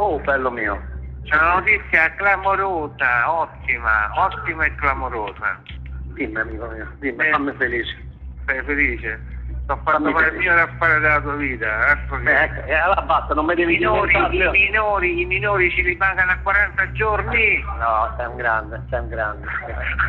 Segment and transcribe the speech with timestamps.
[0.00, 0.82] Oh, bello mio.
[1.24, 5.60] C'è una notizia clamorosa, ottima, ottima e clamorosa.
[6.14, 7.30] Dimmi, amico mio, dimmi, Eh.
[7.30, 7.96] fammi felice.
[8.46, 9.20] Sei felice?
[9.64, 11.90] Sto facendo fare il mio affare della tua vita.
[11.90, 12.30] Ecco che...
[12.30, 16.30] Eh, ecco, e allora basta, non mi devi minori, i minori, i minori ci rimangono
[16.30, 17.62] a 40 giorni.
[17.78, 19.46] No, sei un grande, sei un grande.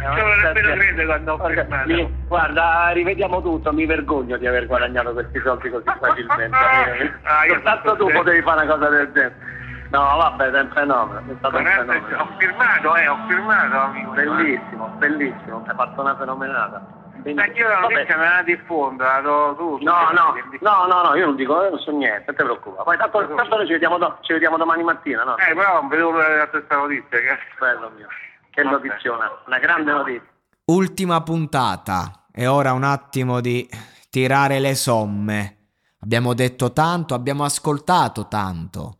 [0.03, 1.87] Non nemmeno crede quando ho firmato.
[1.87, 6.57] mi- Guarda, rivediamo tutto, mi vergogno di aver guadagnato questi soldi così facilmente.
[7.23, 9.50] Ah, Soltanto tu potevi fare una cosa del genere.
[9.91, 12.21] No, vabbè, un fenomeno, è stato un 40 fenomeno.
[12.21, 14.11] ho firmato, eh, ho firmato, amico.
[14.11, 16.99] Bellissimo, bellissimo, hai fatto una fenomenata.
[17.21, 19.77] Quindi- Ma io la notizia me la diffondo, la do tu.
[19.83, 22.83] No, no, no, no, no, io non dico, io non so niente, non ti preoccupare.
[22.83, 25.37] Poi tanto, tanto noi ci vediamo, do- ci vediamo domani mattina, no?
[25.37, 27.19] Eh, però non vedevo la stessa notizia.
[27.19, 27.37] Che...
[27.59, 28.07] Bello mio.
[28.49, 28.75] Che Vabbè.
[28.87, 30.29] notiziona, una grande notizia.
[30.65, 32.25] Ultima puntata.
[32.31, 33.69] È ora un attimo di
[34.09, 35.57] tirare le somme.
[35.99, 38.95] Abbiamo detto tanto, abbiamo ascoltato tanto.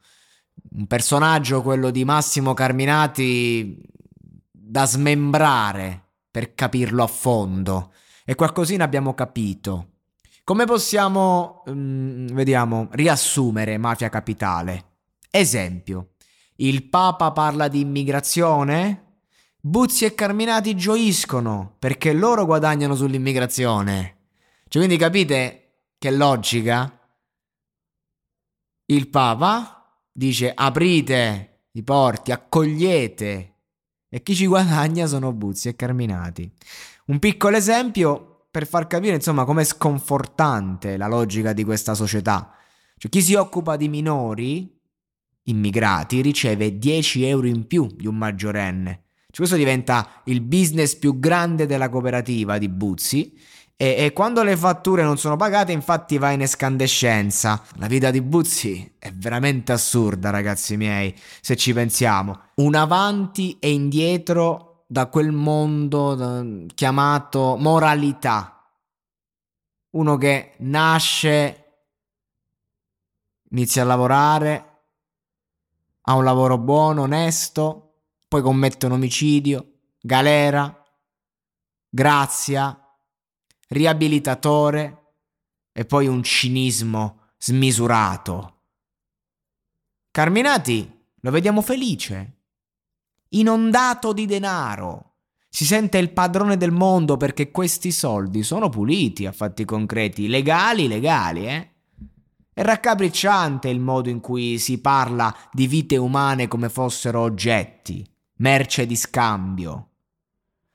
[0.74, 3.78] Un personaggio, quello di Massimo Carminati,
[4.52, 7.92] da smembrare per capirlo a fondo.
[8.26, 9.88] E qualcosina abbiamo capito.
[10.44, 14.86] Come possiamo, mm, vediamo, riassumere Mafia Capitale?
[15.30, 16.12] Esempio,
[16.58, 19.20] il Papa parla di immigrazione?
[19.60, 24.18] Buzzi e Carminati gioiscono perché loro guadagnano sull'immigrazione.
[24.68, 27.00] Cioè, quindi capite che logica?
[28.86, 29.81] Il Papa
[30.12, 33.56] dice aprite i porti, accogliete.
[34.10, 36.52] E chi ci guadagna sono Buzzi e Carminati.
[37.06, 42.54] Un piccolo esempio per far capire, insomma, com'è sconfortante la logica di questa società.
[42.98, 44.78] Cioè, chi si occupa di minori
[45.44, 49.04] immigrati riceve 10 euro in più di un maggiorenne.
[49.28, 53.34] Cioè, questo diventa il business più grande della cooperativa di Buzzi.
[53.82, 57.64] E, e quando le fatture non sono pagate, infatti, va in escandescenza.
[57.78, 62.42] La vita di Buzzi è veramente assurda, ragazzi miei, se ci pensiamo.
[62.58, 68.72] Un avanti e indietro da quel mondo chiamato moralità.
[69.90, 71.66] Uno che nasce,
[73.50, 74.82] inizia a lavorare,
[76.02, 77.94] ha un lavoro buono, onesto,
[78.28, 80.86] poi commette un omicidio, galera,
[81.90, 82.76] grazia,
[83.72, 85.14] riabilitatore
[85.72, 88.64] e poi un cinismo smisurato.
[90.12, 92.40] Carminati lo vediamo felice,
[93.30, 95.16] inondato di denaro.
[95.48, 100.88] Si sente il padrone del mondo perché questi soldi sono puliti a fatti concreti, legali,
[100.88, 101.70] legali, eh?
[102.54, 108.06] È raccapricciante il modo in cui si parla di vite umane come fossero oggetti,
[108.38, 109.91] merce di scambio.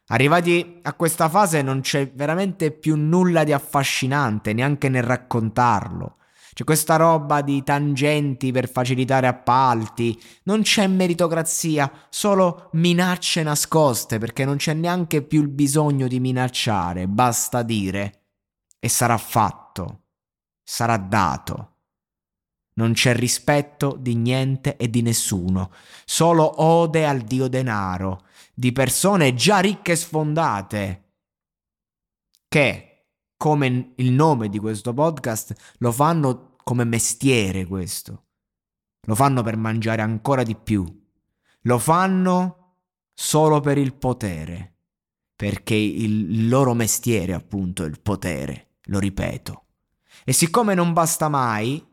[0.09, 6.19] Arrivati a questa fase non c'è veramente più nulla di affascinante, neanche nel raccontarlo.
[6.57, 14.47] C'è questa roba di tangenti per facilitare appalti, non c'è meritocrazia, solo minacce nascoste perché
[14.47, 18.23] non c'è neanche più il bisogno di minacciare, basta dire
[18.79, 20.05] e sarà fatto,
[20.63, 21.76] sarà dato.
[22.79, 25.73] Non c'è rispetto di niente e di nessuno,
[26.05, 31.05] solo ode al dio denaro, di persone già ricche e sfondate,
[32.49, 33.07] che,
[33.37, 38.25] come il nome di questo podcast, lo fanno come mestiere questo.
[39.07, 40.85] Lo fanno per mangiare ancora di più.
[41.63, 42.79] Lo fanno
[43.15, 44.79] solo per il potere,
[45.35, 49.65] perché il loro mestiere, appunto, è il potere, lo ripeto.
[50.25, 51.86] E siccome non basta mai,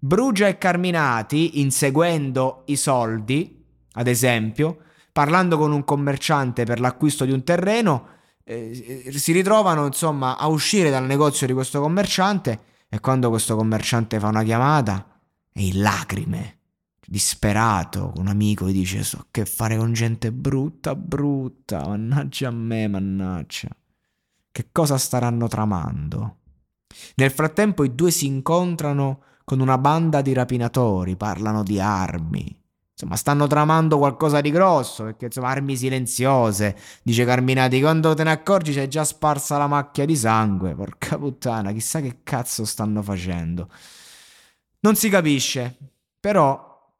[0.00, 4.78] Brugia e Carminati, inseguendo i soldi, ad esempio,
[5.10, 8.06] parlando con un commerciante per l'acquisto di un terreno,
[8.44, 14.20] eh, si ritrovano insomma a uscire dal negozio di questo commerciante e quando questo commerciante
[14.20, 15.20] fa una chiamata,
[15.52, 16.58] è in lacrime,
[17.04, 22.86] disperato, un amico gli dice so che fare con gente brutta, brutta, mannaggia a me,
[22.86, 23.68] mannaggia.
[24.52, 26.36] Che cosa staranno tramando?
[27.16, 32.54] Nel frattempo i due si incontrano con una banda di rapinatori, parlano di armi.
[32.92, 36.76] Insomma, stanno tramando qualcosa di grosso, perché insomma, armi silenziose.
[37.02, 40.74] Dice Carminati, quando te ne accorgi c'è già sparsa la macchia di sangue.
[40.74, 43.70] Porca puttana, chissà che cazzo stanno facendo.
[44.80, 45.78] Non si capisce,
[46.20, 46.92] però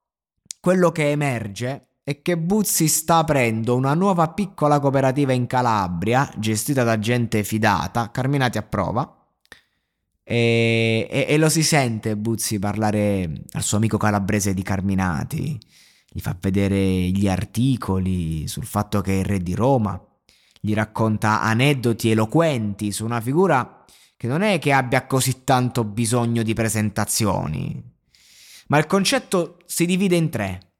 [0.58, 6.82] quello che emerge è che Buzzi sta aprendo una nuova piccola cooperativa in Calabria, gestita
[6.82, 9.17] da gente fidata, Carminati approva,
[10.30, 15.58] e, e, e, lo si sente Buzzi parlare al suo amico calabrese di Carminati
[16.10, 20.00] gli fa vedere gli articoli sul fatto che è il re di Roma,
[20.60, 23.84] gli racconta aneddoti eloquenti su una figura
[24.16, 27.80] che non è che abbia così tanto bisogno di presentazioni,
[28.68, 30.72] ma il concetto si divide in tre.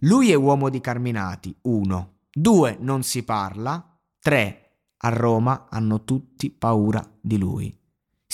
[0.00, 2.18] Lui è uomo di Carminati, uno.
[2.30, 3.98] Due, non si parla.
[4.20, 7.74] Tre, a Roma hanno tutti paura di lui.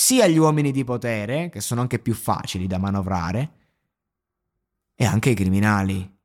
[0.03, 3.53] Sia gli uomini di potere, che sono anche più facili da manovrare,
[4.97, 6.19] e anche i criminali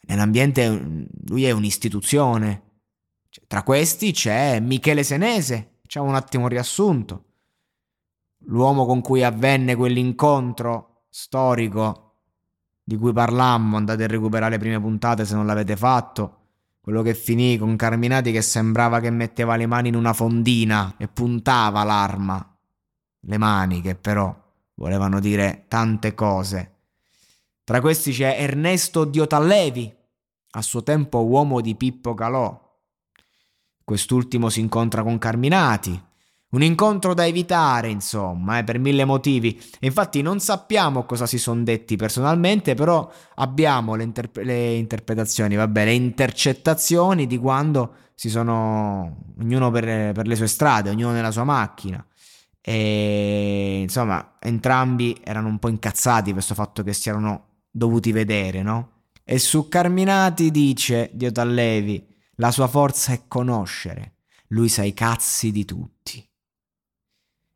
[0.00, 2.80] nell'ambiente lui è un'istituzione.
[3.30, 7.24] Cioè, tra questi c'è Michele Senese, facciamo un attimo un riassunto.
[8.48, 12.16] L'uomo con cui avvenne quell'incontro storico
[12.84, 16.48] di cui parlammo, andate a recuperare le prime puntate se non l'avete fatto.
[16.82, 21.08] Quello che finì con Carminati che sembrava che metteva le mani in una fondina e
[21.08, 22.46] puntava l'arma.
[23.26, 24.34] Le mani che però
[24.74, 26.72] volevano dire tante cose.
[27.64, 29.94] Tra questi c'è Ernesto Diotallevi,
[30.56, 32.60] a suo tempo uomo di Pippo Calò.
[33.82, 36.02] Quest'ultimo si incontra con Carminati.
[36.50, 39.60] Un incontro da evitare, insomma, eh, per mille motivi.
[39.80, 45.56] E infatti non sappiamo cosa si sono detti personalmente, però abbiamo le, interp- le interpretazioni,
[45.56, 51.32] vabbè, le intercettazioni di quando si sono ognuno per, per le sue strade, ognuno nella
[51.32, 52.06] sua macchina.
[52.66, 58.62] E insomma, entrambi erano un po' incazzati per questo fatto che si erano dovuti vedere,
[58.62, 59.02] no?
[59.22, 62.06] E su Carminati dice Diotallevi,
[62.36, 64.14] la sua forza è conoscere,
[64.48, 66.26] lui sa i cazzi di tutti.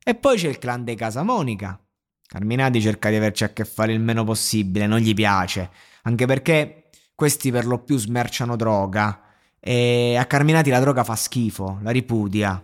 [0.05, 1.81] E poi c'è il clan dei Casamonica.
[2.27, 5.71] Carminati cerca di averci a che fare il meno possibile, non gli piace,
[6.03, 9.23] anche perché questi per lo più smerciano droga
[9.59, 12.63] e a Carminati la droga fa schifo, la ripudia.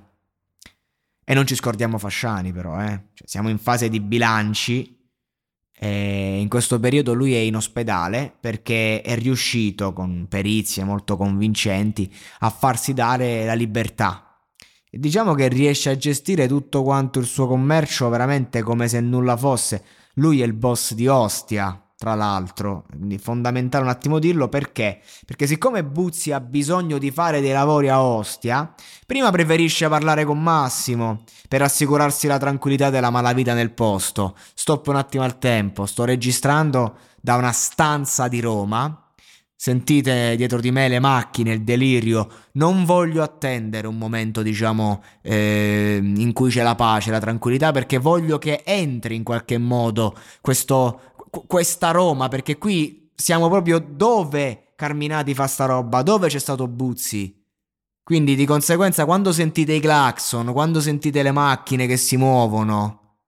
[1.25, 3.09] E non ci scordiamo Fasciani però, eh.
[3.15, 4.95] Cioè, siamo in fase di bilanci
[5.77, 12.13] e in questo periodo lui è in ospedale perché è riuscito con perizie molto convincenti
[12.41, 14.39] a farsi dare la libertà.
[14.89, 19.37] E diciamo che riesce a gestire tutto quanto il suo commercio veramente come se nulla
[19.37, 19.85] fosse.
[20.15, 25.01] Lui è il boss di Ostia, tra l'altro, quindi fondamentale un attimo dirlo perché?
[25.25, 28.75] Perché siccome Buzzi ha bisogno di fare dei lavori a Ostia,
[29.07, 34.37] prima preferisce parlare con Massimo per assicurarsi la tranquillità della malavita nel posto.
[34.53, 38.99] Stop un attimo al tempo, sto registrando da una stanza di Roma.
[39.57, 42.29] Sentite dietro di me le macchine, il delirio.
[42.55, 47.97] Non voglio attendere un momento, diciamo, eh, in cui c'è la pace, la tranquillità, perché
[47.97, 51.14] voglio che entri in qualche modo questo,
[51.47, 57.43] questa Roma, perché qui siamo proprio dove Carminati fa sta roba, dove c'è stato Buzzi.
[58.03, 63.21] Quindi di conseguenza quando sentite i clacson, quando sentite le macchine che si muovono,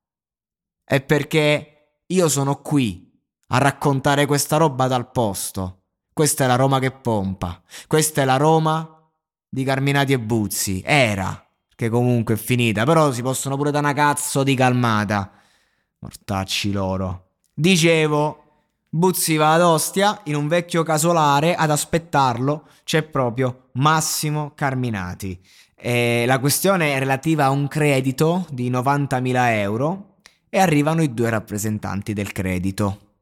[0.85, 3.11] è perché io sono qui
[3.49, 5.85] a raccontare questa roba dal posto.
[6.13, 7.63] Questa è la Roma che pompa.
[7.87, 9.11] Questa è la Roma
[9.49, 10.83] di Carminati e Buzzi.
[10.85, 15.31] Era, che comunque è finita, però si possono pure da una cazzo di calmata.
[15.99, 17.26] Mortacci loro.
[17.59, 18.45] Dicevo,
[18.91, 25.41] Buzzi va ad Ostia in un vecchio casolare ad aspettarlo c'è proprio Massimo Carminati.
[25.75, 30.17] E la questione è relativa a un credito di 90.000 euro
[30.51, 33.15] e arrivano i due rappresentanti del credito.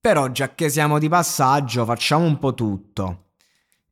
[0.00, 3.25] Però già che siamo di passaggio facciamo un po' tutto.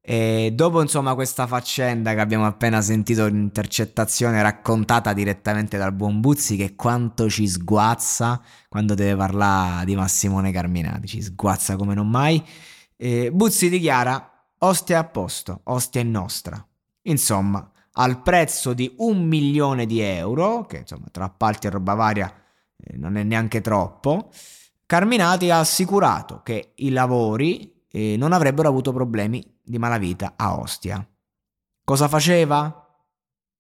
[0.07, 6.57] E dopo insomma questa faccenda che abbiamo appena sentito l'intercettazione raccontata direttamente dal buon Buzzi
[6.57, 12.45] che quanto ci sguazza quando deve parlare di Massimone Carminati, ci sguazza come non mai.
[12.95, 16.63] E Buzzi dichiara Ostia a posto, Ostia è nostra.
[17.05, 22.31] Insomma, al prezzo di un milione di euro, che insomma tra appalti e roba varia
[22.77, 24.31] eh, non è neanche troppo,
[24.85, 31.07] Carminati ha assicurato che i lavori eh, non avrebbero avuto problemi di malavita a Ostia.
[31.83, 32.81] Cosa faceva?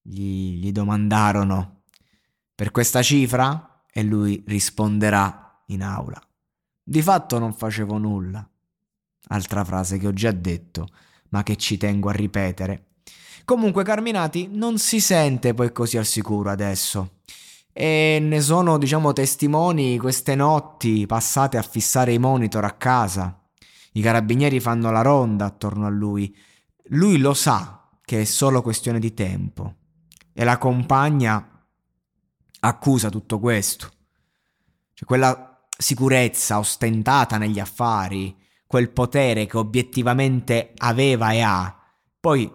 [0.00, 1.82] Gli, gli domandarono
[2.54, 6.20] per questa cifra e lui risponderà in aula.
[6.82, 8.46] Di fatto non facevo nulla.
[9.28, 10.88] Altra frase che ho già detto,
[11.30, 12.88] ma che ci tengo a ripetere.
[13.44, 17.20] Comunque Carminati non si sente poi così al sicuro adesso.
[17.72, 23.43] E ne sono, diciamo, testimoni queste notti passate a fissare i monitor a casa.
[23.96, 26.36] I carabinieri fanno la ronda attorno a lui.
[26.88, 29.74] Lui lo sa che è solo questione di tempo.
[30.32, 31.66] E la compagna
[32.60, 33.90] accusa tutto questo.
[34.94, 38.36] Cioè quella sicurezza ostentata negli affari,
[38.66, 41.76] quel potere che obiettivamente aveva e ha,
[42.18, 42.50] poi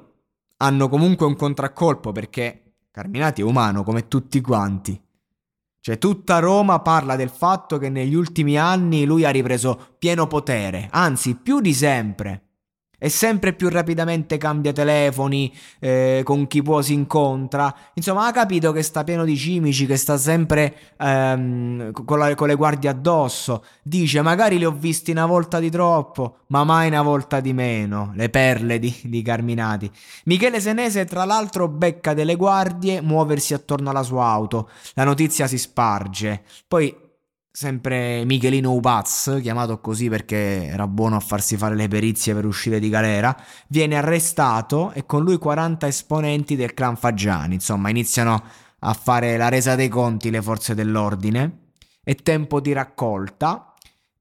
[0.58, 5.02] hanno comunque un contraccolpo perché Carminati è umano come tutti quanti.
[5.82, 10.90] Cioè tutta Roma parla del fatto che negli ultimi anni lui ha ripreso pieno potere,
[10.92, 12.49] anzi più di sempre
[13.00, 17.74] e sempre più rapidamente cambia telefoni, eh, con chi può si incontra.
[17.96, 22.48] Insomma, ha capito che sta pieno di cimici, che sta sempre ehm, con, la, con,
[22.48, 23.64] le guardie addosso.
[23.82, 28.12] Dice, magari li ho visti una volta di troppo, ma mai una volta di meno.
[28.16, 29.90] Le perle di, di Carminati.
[30.26, 34.70] Michele Senese, tra l'altro, becca delle guardie muoversi attorno alla sua auto.
[34.94, 36.44] La notizia si sparge.
[36.68, 37.08] Poi
[37.60, 42.80] sempre Michelino Upaz, chiamato così perché era buono a farsi fare le perizie per uscire
[42.80, 43.36] di galera,
[43.68, 47.56] viene arrestato e con lui 40 esponenti del clan Faggiani.
[47.56, 48.42] Insomma, iniziano
[48.80, 51.72] a fare la resa dei conti le forze dell'ordine.
[52.02, 53.74] È tempo di raccolta.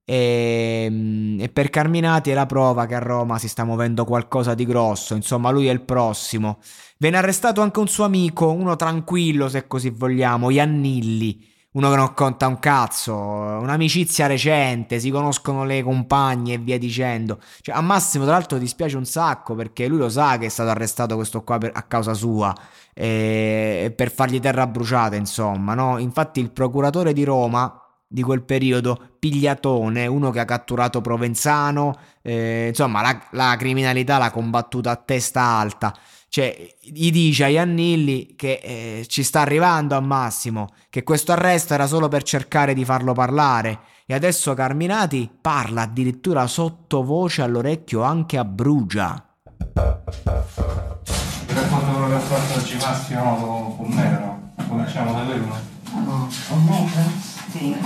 [0.05, 4.55] E, mm, e, per Carminati è la prova che a Roma si sta muovendo qualcosa
[4.55, 6.59] di grosso, insomma lui è il prossimo.
[6.97, 12.15] Viene arrestato anche un suo amico, uno tranquillo se così vogliamo, Iannilli, uno che non
[12.15, 17.39] conta un cazzo, un'amicizia recente, si conoscono le compagne e via dicendo.
[17.61, 20.71] Cioè, a Massimo, tra l'altro, dispiace un sacco perché lui lo sa che è stato
[20.71, 22.55] arrestato questo qua per, a causa sua
[22.95, 25.99] e, per fargli terra bruciata, insomma, no?
[25.99, 32.69] Infatti, il procuratore di Roma di quel periodo, Pigliatone, uno che ha catturato Provenzano, eh,
[32.69, 35.95] insomma, la, la criminalità l'ha combattuta a testa alta.
[36.31, 41.75] Cioè, gli dice a Iannilli che eh, ci sta arrivando a Massimo, che questo arresto
[41.75, 43.81] era solo per cercare di farlo parlare.
[44.07, 49.23] E adesso Carminati parla addirittura sottovoce all'orecchio anche a Brugia.
[49.57, 54.53] Mi racconto quello che ha fatto oggi Massimo no, con me, no?
[54.67, 55.57] Cominciamo da quello?
[55.95, 57.38] No, con me?
[57.51, 57.77] Sì.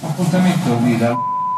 [0.00, 1.10] Appuntamento qui da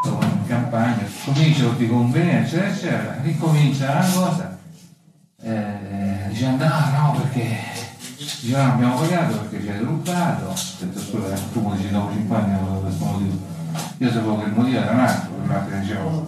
[0.04, 4.58] in campagna, comincio di convegni, eccetera, eccetera, ricomincia la cosa
[5.42, 7.58] eh, dicendo ah no perché
[8.16, 10.46] diceva no, abbiamo pagato perché ci hai rubato.
[10.46, 13.38] Ho detto scusa tu mi dici dopo 5 anni avevo questo motivo.
[13.98, 16.26] Io sapevo che il motivo era un altro per dicevo.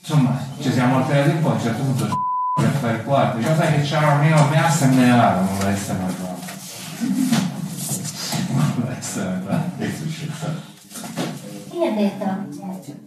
[0.00, 2.22] Insomma ci siamo alterati un po' a un certo punto
[2.54, 5.40] per fare il quarto diceva sai che c'era una enorme assa e me ne vado
[5.40, 7.43] non vuole essere mai fatto
[9.90, 10.72] successo
[11.74, 12.24] chi ha detto?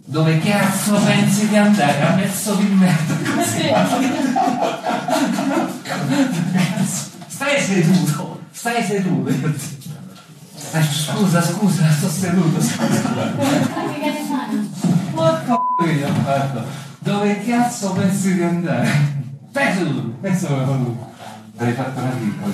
[0.04, 2.02] Dove cazzo pensi di andare?
[2.02, 3.14] A mezzo di merda
[7.26, 9.30] Stai seduto, stai seduto.
[9.30, 12.58] Eh, scusa, scusa, sto seduto.
[15.78, 16.64] Che gli ho fatto.
[16.98, 18.90] Dove cazzo pensi di andare?
[19.48, 22.52] Stai seduto, penso che Hai fatto una piccola.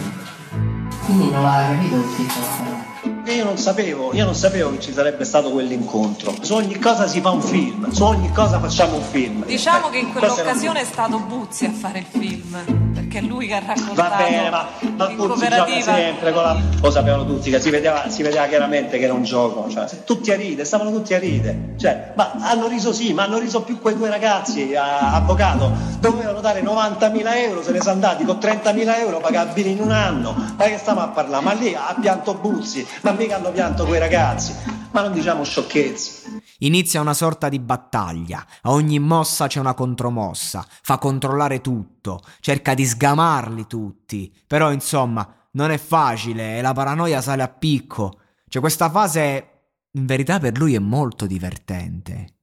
[1.04, 3.13] Quindi non l'ha capito il tipo.
[3.26, 6.34] Io non sapevo, io non sapevo che ci sarebbe stato quell'incontro.
[6.42, 9.46] Su ogni cosa si fa un film, su ogni cosa facciamo un film.
[9.46, 13.54] Diciamo che in quell'occasione è stato Buzzi a fare il film, perché è lui che
[13.54, 13.94] ha raccontato.
[13.94, 16.60] Va bene, ma, ma Buzzi gioca sempre con la.
[16.82, 19.70] Lo sapevano tutti, che si vedeva, si vedeva chiaramente che era un gioco.
[19.70, 21.72] Cioè, tutti a ride, stavano tutti a ride.
[21.78, 25.72] Cioè, ma hanno riso sì, ma hanno riso più quei due ragazzi, a, avvocato.
[25.98, 30.34] Dovevano dare 90.000 euro, se ne sono andati con 30.000 euro pagabili in un anno.
[30.58, 31.42] Ma che stiamo a parlare?
[31.42, 34.54] Ma lì ha pianto Buzzi, ma mica hanno pianto quei ragazzi,
[34.90, 36.42] ma non diciamo sciocchezze.
[36.58, 42.74] Inizia una sorta di battaglia, a ogni mossa c'è una contromossa, fa controllare tutto, cerca
[42.74, 48.18] di sgamarli tutti, però insomma non è facile e la paranoia sale a picco.
[48.48, 49.48] Cioè questa fase
[49.92, 52.34] in verità per lui è molto divertente,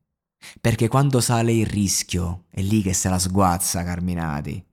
[0.59, 4.63] perché quando sale il rischio è lì che se la sguazza Carminati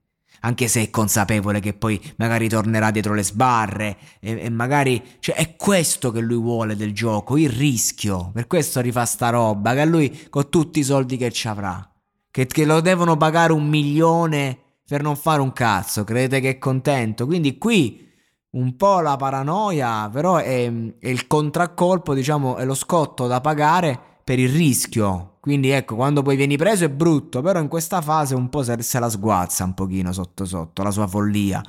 [0.41, 5.35] anche se è consapevole che poi magari tornerà dietro le sbarre e, e, magari cioè
[5.35, 8.31] è questo che lui vuole del gioco, il rischio.
[8.33, 11.87] Per questo rifà sta roba che lui con tutti i soldi che ci avrà,
[12.31, 16.57] che, che lo devono pagare un milione per non fare un cazzo, credete che è
[16.57, 17.25] contento?
[17.25, 18.07] Quindi qui
[18.51, 23.99] un po' la paranoia, però è, è il contraccolpo, diciamo, è lo scotto da pagare
[24.23, 28.35] per il rischio quindi ecco, quando poi vieni preso è brutto, però in questa fase
[28.35, 31.63] un po' se, la sguazza un pochino sotto sotto, la sua follia.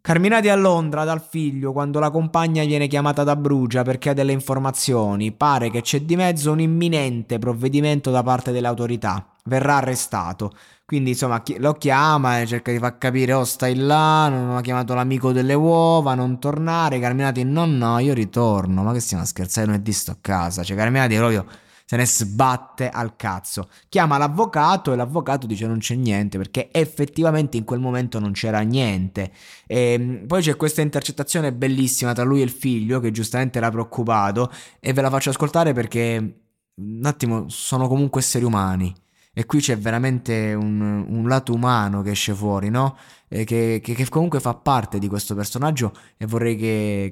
[0.00, 4.32] Carminati a Londra dal figlio quando la compagna viene chiamata da Brugia perché ha delle
[4.32, 5.32] informazioni.
[5.32, 9.26] Pare che c'è di mezzo un imminente provvedimento da parte delle autorità.
[9.44, 10.52] Verrà arrestato.
[10.86, 14.94] Quindi insomma lo chiama e cerca di far capire, oh stai là, non ho chiamato
[14.94, 17.00] l'amico delle uova, non tornare.
[17.00, 18.82] Carminati, no no, io ritorno.
[18.84, 20.62] Ma che stiamo a scherzare, lunedì sto a casa.
[20.62, 21.44] Cioè Carminati proprio
[21.88, 23.70] se ne sbatte al cazzo.
[23.88, 28.60] Chiama l'avvocato e l'avvocato dice non c'è niente perché effettivamente in quel momento non c'era
[28.60, 29.32] niente.
[29.66, 33.70] E ehm, poi c'è questa intercettazione bellissima tra lui e il figlio che giustamente era
[33.70, 36.40] preoccupato e ve la faccio ascoltare perché
[36.74, 38.94] un attimo sono comunque esseri umani.
[39.32, 42.98] E qui c'è veramente un, un lato umano che esce fuori, no?
[43.28, 47.08] Che, che, che, comunque fa parte di questo personaggio e vorrei che,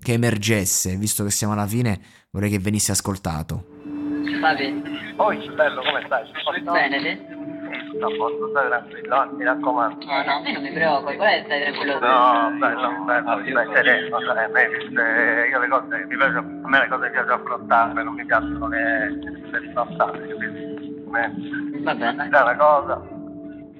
[0.00, 3.69] che emergesse, visto che siamo alla fine, vorrei che venisse ascoltato.
[4.40, 4.82] Fabio.
[5.16, 6.30] Poi, bello, come stai?
[6.62, 7.38] Bene, te?
[7.96, 10.04] Sto a posto, stai tranquillo, mi raccomando.
[10.04, 11.98] No, no, a me non mi preoccupi, qual è stai tranquillo?
[11.98, 16.88] No, bello, bello, stai sereno, a me, io le cose, mi piace, a me le
[16.88, 19.08] cose piace affrontarle, non mi piacciono le,
[19.50, 20.68] le strozzate, capito?
[21.82, 22.28] Va bene.
[22.28, 23.02] Dai una cosa,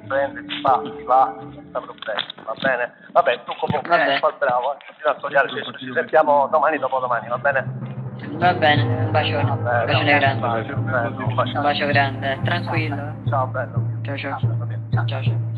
[0.08, 2.92] prendi, ti fa, ti va, senza problemi, va bene?
[3.12, 7.38] Vabbè, tu comunque, fai bravo, eh, continua a studiare, ci sentiamo domani dopo domani, va
[7.38, 7.89] bene?
[8.28, 9.50] Va bene, un bacione.
[9.50, 10.72] Un bacione grande.
[10.74, 11.56] Un bacio.
[11.56, 13.14] Un bacio grande, tranquillo.
[13.28, 13.82] Ciao bello.
[14.02, 14.38] Ciao ciao.
[14.90, 15.50] Ciao ciao.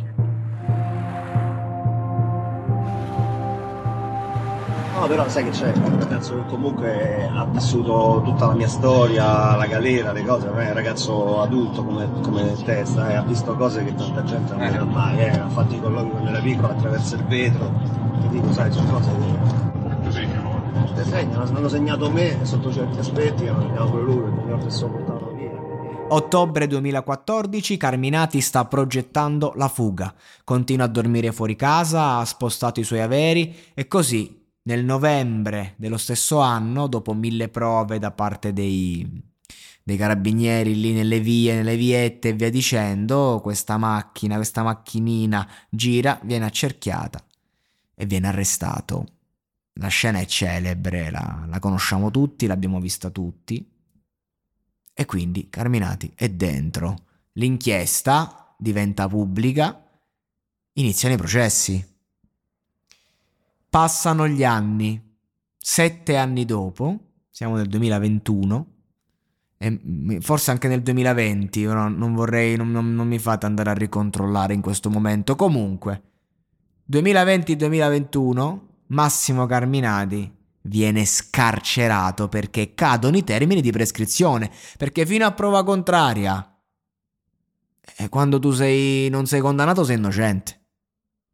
[4.95, 9.57] No, però sai che c'è, un ragazzo che comunque ha vissuto tutta la mia storia,
[9.57, 13.83] la galera, le cose, è un ragazzo adulto come, come te, sai, ha visto cose
[13.85, 17.17] che tanta gente non vede mai, eh, ha fatto i colloqui quando era piccolo attraverso
[17.17, 17.73] il vetro,
[18.21, 19.52] ti dico, sai, sono cose che
[20.91, 24.61] te segnano, hanno segnato me sotto certi aspetti, hanno segnato pure lui, perché mi ha
[24.61, 25.51] stesso portato via.
[26.09, 32.85] Ottobre 2014 Carminati sta progettando la fuga, continua a dormire fuori casa, ha spostato i
[32.85, 39.23] suoi averi e così nel novembre dello stesso anno, dopo mille prove da parte dei,
[39.83, 46.21] dei carabinieri lì nelle vie, nelle viette e via dicendo, questa macchina, questa macchinina gira,
[46.23, 47.25] viene accerchiata
[47.95, 49.07] e viene arrestato.
[49.75, 53.67] La scena è celebre, la, la conosciamo tutti, l'abbiamo vista tutti.
[54.95, 57.07] E quindi Carminati è dentro.
[57.33, 59.83] L'inchiesta diventa pubblica,
[60.75, 61.85] iniziano i processi.
[63.69, 65.11] Passano gli anni.
[65.57, 68.67] Sette anni dopo, siamo nel 2021,
[69.57, 73.75] e forse anche nel 2020, non, non vorrei, non, non, non mi fate andare a
[73.75, 75.37] ricontrollare in questo momento.
[75.37, 76.03] Comunque,
[76.91, 78.59] 2020-2021
[78.93, 80.31] Massimo Carminati
[80.63, 86.47] viene scarcerato perché cadono i termini di prescrizione, perché fino a prova contraria,
[87.97, 90.61] e quando tu sei, non sei condannato sei innocente,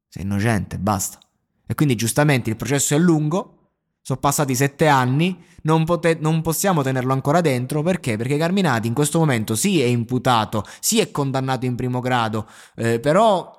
[0.08, 1.18] sei innocente, basta.
[1.66, 6.82] E quindi giustamente il processo è lungo, sono passati sette anni, non, pote- non, possiamo
[6.82, 8.16] tenerlo ancora dentro perché?
[8.16, 13.00] Perché Carminati in questo momento sì è imputato, sì è condannato in primo grado, eh,
[13.00, 13.52] però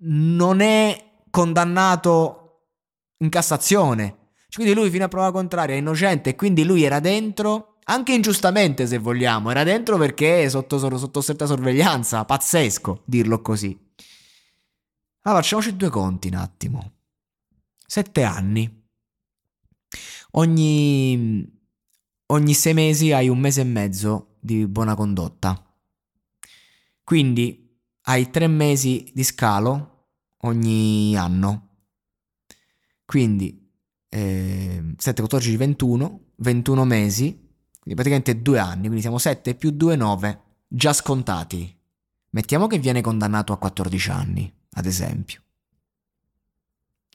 [0.00, 2.47] non è condannato
[3.18, 4.16] in Cassazione.
[4.52, 8.86] Quindi lui fino a prova contraria è innocente e quindi lui era dentro, anche ingiustamente
[8.86, 13.78] se vogliamo, era dentro perché è sotto, sotto stretta sorveglianza, pazzesco dirlo così.
[15.22, 16.92] Allora facciamoci due conti un attimo.
[17.86, 18.86] Sette anni.
[20.32, 21.60] Ogni,
[22.26, 25.62] ogni sei mesi hai un mese e mezzo di buona condotta.
[27.02, 30.08] Quindi hai tre mesi di scalo
[30.42, 31.67] ogni anno.
[33.08, 33.58] Quindi
[34.10, 39.96] eh, 7, 14, 21, 21 mesi, quindi praticamente due anni, quindi siamo 7 più 2,
[39.96, 41.74] 9, già scontati.
[42.28, 45.40] Mettiamo che viene condannato a 14 anni, ad esempio.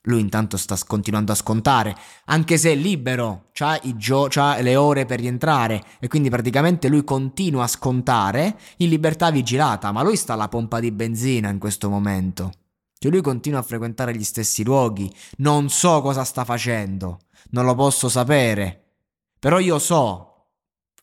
[0.05, 4.27] Lui intanto sta continuando a scontare, anche se è libero, c'ha, gio-
[4.61, 10.01] le ore per rientrare e quindi praticamente lui continua a scontare in libertà vigilata, ma
[10.01, 12.51] lui sta alla pompa di benzina in questo momento.
[13.03, 17.75] Cioè lui continua a frequentare gli stessi luoghi, non so cosa sta facendo, non lo
[17.75, 18.93] posso sapere,
[19.37, 20.51] però io so,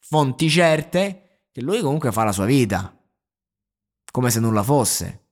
[0.01, 2.99] fonti certe, che lui comunque fa la sua vita,
[4.11, 5.27] come se nulla fosse.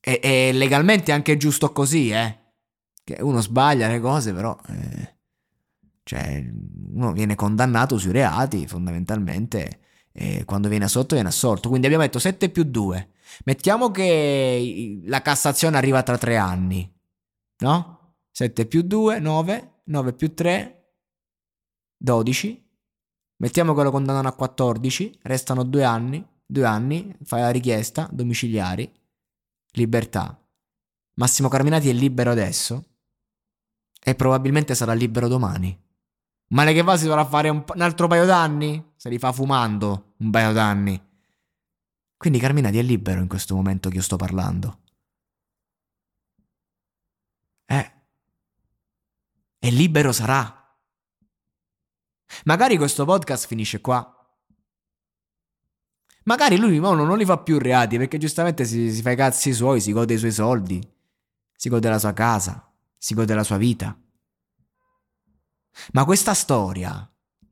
[0.00, 2.38] E, e legalmente è anche giusto così, eh?
[3.04, 4.58] Che uno sbaglia le cose, però...
[4.66, 5.16] Eh,
[6.02, 6.50] cioè,
[6.94, 9.80] uno viene condannato sui reati, fondamentalmente,
[10.16, 11.68] e quando viene assolto viene assolto.
[11.68, 13.10] Quindi abbiamo detto 7 più 2.
[13.44, 16.88] Mettiamo che la Cassazione arriva tra tre anni,
[17.58, 18.14] no?
[18.30, 20.92] 7 più 2, 9, 9 più 3,
[21.96, 22.62] 12.
[23.38, 28.90] Mettiamo che lo condannano a 14, restano due anni, due anni, fai la richiesta, domiciliari,
[29.72, 30.40] libertà.
[31.14, 32.84] Massimo Carminati è libero adesso?
[34.00, 35.76] E probabilmente sarà libero domani.
[36.48, 38.92] Male che va si dovrà fare un, un altro paio d'anni?
[38.96, 41.02] Se li fa fumando un paio d'anni.
[42.16, 44.78] Quindi Carminati è libero in questo momento che io sto parlando.
[47.66, 47.92] Eh.
[49.58, 50.62] E libero sarà.
[52.44, 54.08] Magari questo podcast finisce qua.
[56.24, 59.52] Magari lui no, non li fa più reati perché giustamente si, si fa i cazzi
[59.52, 60.80] suoi, si gode i suoi soldi,
[61.54, 63.94] si gode la sua casa, si gode la sua vita.
[65.92, 67.08] Ma questa storia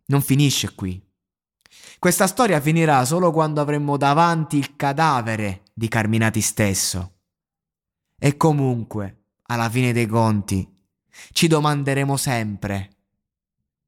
[0.06, 1.00] non finisce qui.
[1.98, 7.12] Questa storia finirà solo quando avremo davanti il cadavere di Carminati stesso.
[8.18, 10.68] E comunque, alla fine dei conti,
[11.32, 12.90] ci domanderemo sempre,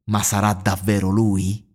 [0.05, 1.67] ma sarà davvero lui?